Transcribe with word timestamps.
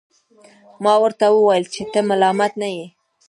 ما 0.83 0.93
ورته 1.03 1.25
وویل 1.31 1.65
چي 1.73 1.83
ته 1.91 1.99
ملامت 2.09 2.51
نه 2.61 2.69
یې. 2.75 2.87